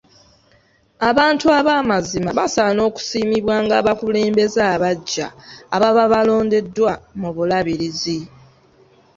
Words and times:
Abantu 1.09 1.45
abamazima 1.59 2.29
basaana 2.39 2.81
okusiimibwa 2.89 3.55
ng'abakulembeze 3.65 4.59
abaggya 4.73 5.27
ababa 5.75 6.03
balondeddwa 6.13 6.93
mu 7.19 7.29
bulabirizi. 7.35 8.19